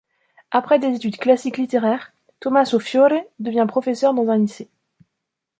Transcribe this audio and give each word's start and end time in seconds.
Après 0.49 0.79
des 0.79 0.95
études 0.95 1.19
classiques 1.19 1.59
littéraires, 1.59 2.11
Tommaso 2.39 2.79
Fiore 2.79 3.21
devient 3.37 3.65
professeur 3.69 4.15
dans 4.15 4.29
un 4.29 4.37
lycée. 4.39 4.67